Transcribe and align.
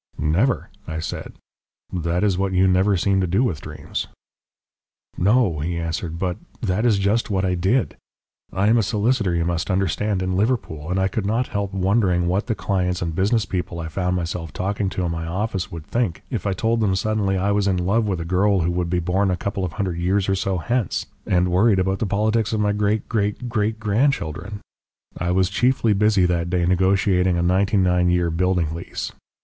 "Never," 0.17 0.71
I 0.87 0.97
said. 0.97 1.33
"That 1.93 2.23
is 2.23 2.35
what 2.35 2.53
you 2.53 2.67
never 2.67 2.97
seem 2.97 3.21
to 3.21 3.27
do 3.27 3.43
with 3.43 3.61
dreams." 3.61 4.07
"No," 5.15 5.59
he 5.59 5.77
answered. 5.77 6.17
"But 6.17 6.37
that 6.59 6.87
is 6.87 6.97
just 6.97 7.29
what 7.29 7.45
I 7.45 7.53
did. 7.53 7.97
I 8.51 8.65
am 8.67 8.79
a 8.79 8.81
solicitor, 8.81 9.35
you 9.35 9.45
must 9.45 9.69
understand, 9.69 10.23
in 10.23 10.35
Liverpool, 10.35 10.89
and 10.89 10.99
I 10.99 11.07
could 11.07 11.27
not 11.27 11.49
help 11.49 11.71
wondering 11.71 12.25
what 12.25 12.47
the 12.47 12.55
clients 12.55 13.03
and 13.03 13.13
business 13.13 13.45
people 13.45 13.79
I 13.79 13.89
found 13.89 14.15
myself 14.15 14.51
talking 14.51 14.89
to 14.89 15.05
in 15.05 15.11
my 15.11 15.27
office 15.27 15.71
would 15.71 15.85
think 15.85 16.23
if 16.31 16.47
I 16.47 16.53
told 16.53 16.79
them 16.79 16.95
suddenly 16.95 17.37
I 17.37 17.51
was 17.51 17.67
in 17.67 17.77
love 17.77 18.07
with 18.07 18.19
a 18.19 18.25
girl 18.25 18.61
who 18.61 18.71
would 18.71 18.89
be 18.89 18.97
born 18.99 19.29
a 19.29 19.37
couple 19.37 19.63
of 19.63 19.73
hundred 19.73 19.99
years 19.99 20.27
or 20.27 20.33
so 20.33 20.57
hence, 20.57 21.05
and 21.27 21.51
worried 21.51 21.77
about 21.77 21.99
the 21.99 22.07
politics 22.07 22.53
of 22.53 22.59
my 22.59 22.71
great 22.71 23.07
great 23.07 23.47
great 23.47 23.79
grandchildren. 23.79 24.61
I 25.19 25.29
was 25.29 25.47
chiefly 25.51 25.93
busy 25.93 26.25
that 26.25 26.49
day 26.49 26.65
negotiating 26.65 27.37
a 27.37 27.43
ninety 27.43 27.77
nine 27.77 28.09
year 28.09 28.31
building 28.31 28.73
lease. 28.73 29.11